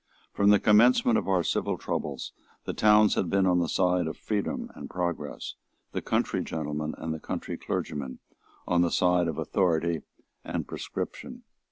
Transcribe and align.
From 0.33 0.49
the 0.49 0.59
commencement 0.59 1.19
of 1.19 1.27
our 1.27 1.43
civil 1.43 1.77
troubles 1.77 2.33
the 2.65 2.73
towns 2.73 3.13
had 3.13 3.29
been 3.29 3.45
on 3.45 3.59
the 3.59 3.69
side 3.69 4.07
of 4.07 4.17
freedom 4.17 4.71
and 4.73 4.89
progress, 4.89 5.53
the 5.91 6.01
country 6.01 6.43
gentlemen 6.43 6.95
and 6.97 7.13
the 7.13 7.19
country 7.19 7.55
clergymen 7.55 8.17
on 8.67 8.81
the 8.81 8.89
side 8.89 9.27
of 9.27 9.37
authority 9.37 10.01
and 10.43 10.67
prescription. 10.67 11.43